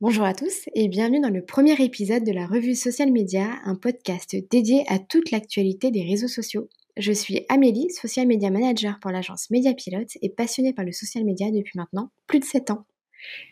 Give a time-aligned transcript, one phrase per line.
[0.00, 3.74] Bonjour à tous et bienvenue dans le premier épisode de la revue Social Media, un
[3.74, 6.68] podcast dédié à toute l'actualité des réseaux sociaux.
[6.96, 11.24] Je suis Amélie, social media manager pour l'agence Media Pilote et passionnée par le social
[11.24, 12.86] media depuis maintenant plus de 7 ans.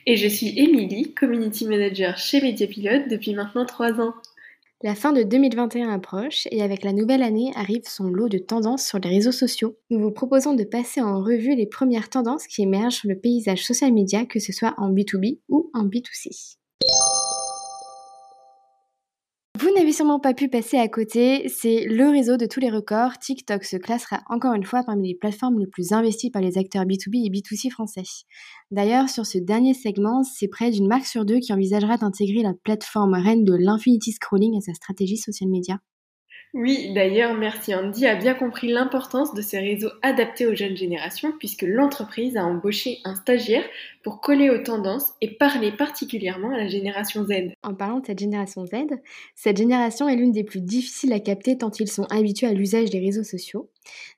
[0.07, 4.15] Et je suis Émilie, community manager chez Media Pilote depuis maintenant 3 ans.
[4.83, 8.87] La fin de 2021 approche et avec la nouvelle année arrive son lot de tendances
[8.87, 9.79] sur les réseaux sociaux.
[9.89, 13.65] Nous vous proposons de passer en revue les premières tendances qui émergent sur le paysage
[13.65, 16.59] social media, que ce soit en B2B ou en B2C.
[19.77, 23.19] N'avez sûrement pas pu passer à côté, c'est le réseau de tous les records.
[23.19, 26.85] TikTok se classera encore une fois parmi les plateformes les plus investies par les acteurs
[26.85, 28.03] B2B et B2C français.
[28.71, 32.55] D'ailleurs, sur ce dernier segment, c'est près d'une marque sur deux qui envisagera d'intégrer la
[32.65, 35.79] plateforme reine de l'infinity scrolling à sa stratégie social media.
[36.55, 41.33] Oui, d'ailleurs, Merci Andy a bien compris l'importance de ces réseaux adaptés aux jeunes générations
[41.39, 43.65] puisque l'entreprise a embauché un stagiaire
[44.03, 47.53] pour coller aux tendances et parler particulièrement à la génération Z.
[47.63, 48.73] En parlant de cette génération Z,
[49.35, 52.91] cette génération est l'une des plus difficiles à capter tant ils sont habitués à l'usage
[52.91, 53.69] des réseaux sociaux.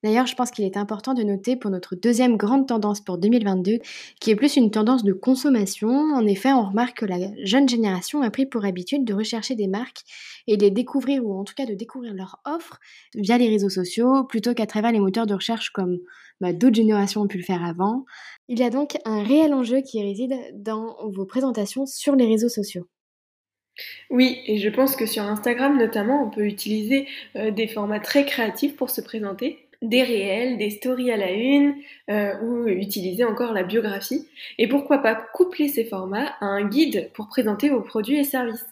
[0.03, 3.79] D'ailleurs, je pense qu'il est important de noter pour notre deuxième grande tendance pour 2022,
[4.21, 5.89] qui est plus une tendance de consommation.
[5.89, 9.69] En effet, on remarque que la jeune génération a pris pour habitude de rechercher des
[9.69, 10.03] marques
[10.47, 12.79] et de les découvrir, ou en tout cas de découvrir leur offre
[13.15, 15.99] via les réseaux sociaux, plutôt qu'à travers les moteurs de recherche comme
[16.41, 18.05] bah, d'autres générations ont pu le faire avant.
[18.49, 22.49] Il y a donc un réel enjeu qui réside dans vos présentations sur les réseaux
[22.49, 22.87] sociaux.
[24.11, 28.25] Oui, et je pense que sur Instagram notamment, on peut utiliser euh, des formats très
[28.25, 31.75] créatifs pour se présenter, des réels, des stories à la une,
[32.11, 34.27] euh, ou utiliser encore la biographie.
[34.59, 38.67] Et pourquoi pas coupler ces formats à un guide pour présenter vos produits et services.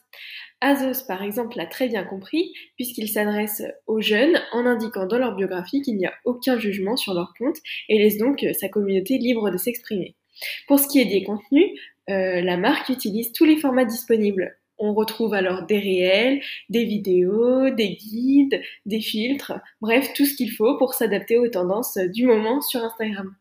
[0.63, 5.37] Azos, par exemple, l'a très bien compris, puisqu'il s'adresse aux jeunes en indiquant dans leur
[5.37, 7.59] biographie qu'il n'y a aucun jugement sur leur compte
[7.91, 10.17] et laisse donc euh, sa communauté libre de s'exprimer.
[10.67, 11.71] Pour ce qui est des contenus,
[12.09, 17.97] la marque utilise tous les formats disponibles on retrouve alors des réels, des vidéos, des
[17.97, 22.83] guides, des filtres, bref, tout ce qu'il faut pour s'adapter aux tendances du moment sur
[22.85, 23.35] Instagram.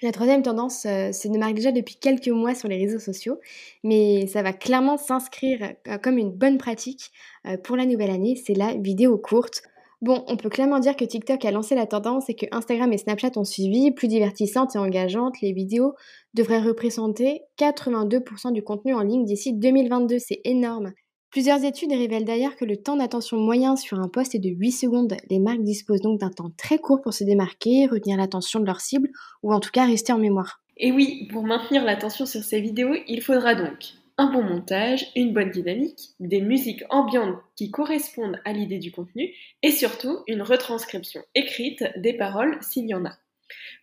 [0.00, 3.40] La troisième tendance, euh, c'est une marque déjà depuis quelques mois sur les réseaux sociaux,
[3.82, 7.10] mais ça va clairement s'inscrire euh, comme une bonne pratique
[7.46, 9.62] euh, pour la nouvelle année, c'est la vidéo courte.
[10.00, 12.98] Bon, on peut clairement dire que TikTok a lancé la tendance et que Instagram et
[12.98, 15.94] Snapchat ont suivi, plus divertissantes et engageantes, les vidéos
[16.38, 20.92] devraient représenter 82% du contenu en ligne d'ici 2022, c'est énorme.
[21.30, 24.70] Plusieurs études révèlent d'ailleurs que le temps d'attention moyen sur un poste est de 8
[24.70, 25.16] secondes.
[25.28, 28.80] Les marques disposent donc d'un temps très court pour se démarquer, retenir l'attention de leur
[28.80, 29.10] cible
[29.42, 30.62] ou en tout cas rester en mémoire.
[30.76, 35.34] Et oui, pour maintenir l'attention sur ces vidéos, il faudra donc un bon montage, une
[35.34, 41.20] bonne dynamique, des musiques ambiantes qui correspondent à l'idée du contenu et surtout une retranscription
[41.34, 43.18] écrite des paroles s'il y en a.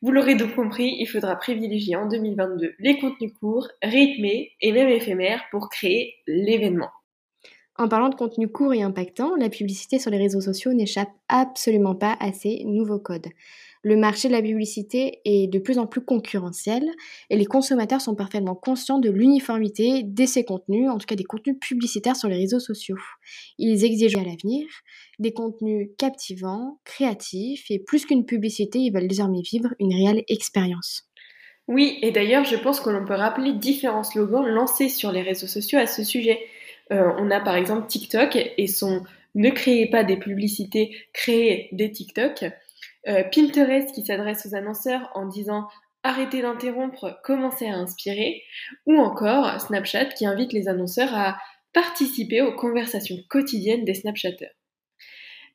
[0.02, 4.90] Vous l'aurez donc compris, il faudra privilégier en 2022 les contenus courts, rythmés et même
[4.90, 6.90] éphémères pour créer l'événement.
[7.78, 11.96] En parlant de contenu court et impactant, la publicité sur les réseaux sociaux n'échappe absolument
[11.96, 13.28] pas à ces nouveaux codes.
[13.84, 16.90] Le marché de la publicité est de plus en plus concurrentiel
[17.30, 21.26] et les consommateurs sont parfaitement conscients de l'uniformité de ces contenus, en tout cas des
[21.26, 22.98] contenus publicitaires sur les réseaux sociaux.
[23.60, 24.66] Ils exigent à l'avenir
[25.20, 31.08] des contenus captivants, créatifs et plus qu'une publicité, ils veulent désormais vivre une réelle expérience.
[31.68, 35.48] Oui, et d'ailleurs, je pense que l'on peut rappeler différents slogans lancés sur les réseaux
[35.48, 36.40] sociaux à ce sujet.
[36.92, 39.04] Euh, on a par exemple TikTok et son
[39.34, 42.46] Ne créez pas des publicités, créez des TikTok.
[43.08, 45.68] Euh, Pinterest qui s'adresse aux annonceurs en disant
[46.04, 48.44] arrêtez d'interrompre, commencez à inspirer,
[48.86, 51.38] ou encore Snapchat qui invite les annonceurs à
[51.74, 54.56] participer aux conversations quotidiennes des Snapchatters.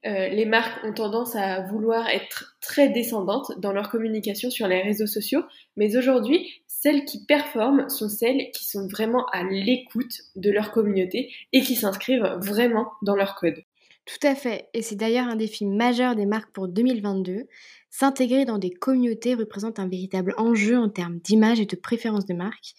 [0.06, 4.81] Euh, les marques ont tendance à vouloir être très descendantes dans leur communication sur les
[4.81, 5.43] réseaux sociaux,
[5.77, 11.31] mais aujourd'hui, celles qui performent sont celles qui sont vraiment à l'écoute de leur communauté
[11.53, 13.62] et qui s'inscrivent vraiment dans leur code.
[14.06, 17.47] Tout à fait, et c'est d'ailleurs un défi majeur des marques pour 2022.
[17.91, 22.34] S'intégrer dans des communautés représente un véritable enjeu en termes d'image et de préférence de
[22.34, 22.75] marque.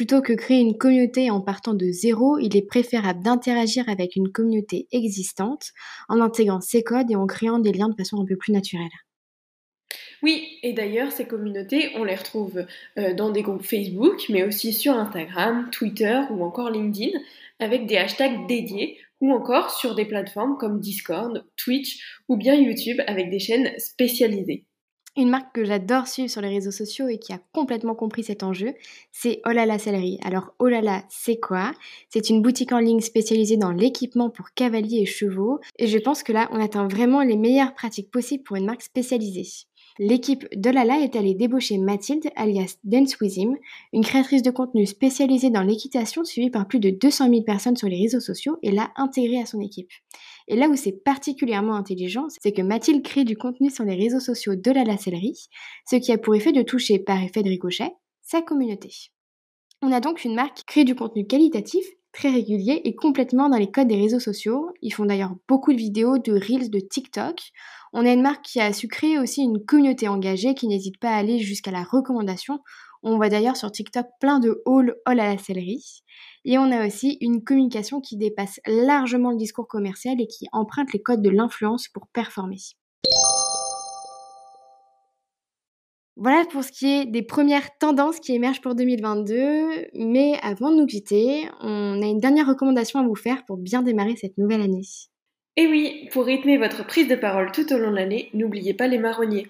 [0.00, 4.32] Plutôt que créer une communauté en partant de zéro, il est préférable d'interagir avec une
[4.32, 5.72] communauté existante
[6.08, 8.88] en intégrant ses codes et en créant des liens de façon un peu plus naturelle.
[10.22, 12.64] Oui, et d'ailleurs, ces communautés, on les retrouve
[12.96, 17.18] euh, dans des groupes Facebook, mais aussi sur Instagram, Twitter ou encore LinkedIn,
[17.58, 23.02] avec des hashtags dédiés ou encore sur des plateformes comme Discord, Twitch ou bien YouTube
[23.06, 24.64] avec des chaînes spécialisées.
[25.16, 28.44] Une marque que j'adore suivre sur les réseaux sociaux et qui a complètement compris cet
[28.44, 28.74] enjeu,
[29.10, 30.20] c'est Olala Sellerie.
[30.22, 31.72] Alors Olala, c'est quoi?
[32.10, 35.58] C'est une boutique en ligne spécialisée dans l'équipement pour cavaliers et chevaux.
[35.78, 38.82] Et je pense que là, on atteint vraiment les meilleures pratiques possibles pour une marque
[38.82, 39.66] spécialisée.
[39.98, 43.56] L'équipe de Lala est allée débaucher Mathilde, alias Dance With Him,
[43.92, 47.88] une créatrice de contenu spécialisée dans l'équitation suivie par plus de 200 000 personnes sur
[47.88, 49.90] les réseaux sociaux et l'a intégrée à son équipe.
[50.50, 54.18] Et là où c'est particulièrement intelligent, c'est que Mathilde crée du contenu sur les réseaux
[54.18, 55.46] sociaux de Lala Sellerie,
[55.88, 58.90] ce qui a pour effet de toucher par effet de ricochet sa communauté.
[59.80, 63.58] On a donc une marque qui crée du contenu qualitatif très régulier et complètement dans
[63.58, 64.70] les codes des réseaux sociaux.
[64.82, 67.40] Ils font d'ailleurs beaucoup de vidéos, de reels, de TikTok.
[67.92, 71.10] On a une marque qui a su créer aussi une communauté engagée qui n'hésite pas
[71.10, 72.58] à aller jusqu'à la recommandation.
[73.04, 76.02] On voit d'ailleurs sur TikTok plein de hauls all à la céleri.
[76.44, 80.92] Et on a aussi une communication qui dépasse largement le discours commercial et qui emprunte
[80.92, 82.56] les codes de l'influence pour performer.
[86.16, 89.88] Voilà pour ce qui est des premières tendances qui émergent pour 2022.
[89.94, 93.82] Mais avant de nous quitter, on a une dernière recommandation à vous faire pour bien
[93.82, 94.82] démarrer cette nouvelle année.
[95.56, 98.86] Et oui, pour rythmer votre prise de parole tout au long de l'année, n'oubliez pas
[98.86, 99.46] les marronniers.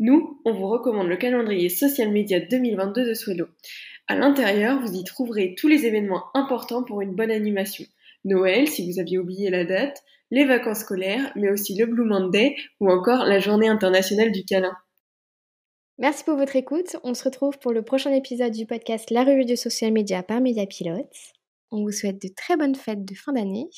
[0.00, 3.46] Nous, on vous recommande le calendrier social media 2022 de Swello.
[4.08, 7.84] À l'intérieur, vous y trouverez tous les événements importants pour une bonne animation.
[8.24, 12.56] Noël, si vous aviez oublié la date, les vacances scolaires, mais aussi le Blue Monday
[12.80, 14.74] ou encore la journée internationale du câlin.
[15.98, 16.96] Merci pour votre écoute.
[17.02, 20.40] On se retrouve pour le prochain épisode du podcast La revue de social media par
[20.40, 21.14] Media Pilote.
[21.70, 23.68] On vous souhaite de très bonnes fêtes de fin d'année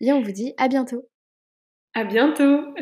[0.00, 1.08] et on vous dit à bientôt.
[1.94, 2.74] À bientôt.